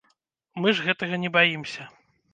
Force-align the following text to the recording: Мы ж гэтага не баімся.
Мы 0.63 0.73
ж 0.79 0.87
гэтага 0.87 1.19
не 1.27 1.33
баімся. 1.39 1.89